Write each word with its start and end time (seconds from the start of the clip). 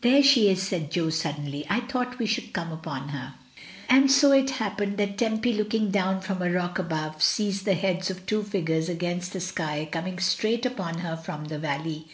"There 0.00 0.24
she 0.24 0.50
is," 0.50 0.60
said 0.60 0.90
Jo, 0.90 1.08
suddenly. 1.08 1.64
"I 1.70 1.78
thought 1.82 2.18
we 2.18 2.26
should 2.26 2.52
come 2.52 2.72
upon 2.72 3.10
her." 3.10 3.34
And 3.88 4.10
so 4.10 4.32
it 4.32 4.50
happened, 4.58 4.96
that 4.98 5.16
Tempy, 5.16 5.52
looking 5.52 5.92
down 5.92 6.20
from 6.20 6.42
a 6.42 6.50
rock 6.50 6.80
above, 6.80 7.22
sees 7.22 7.62
the 7.62 7.74
heads 7.74 8.10
of 8.10 8.26
two 8.26 8.42
figures 8.42 8.88
against 8.88 9.32
the 9.34 9.40
sky 9.40 9.88
coming 9.88 10.18
straight 10.18 10.66
upon 10.66 10.98
her 10.98 11.16
from 11.16 11.44
the 11.44 11.60
valley. 11.60 12.08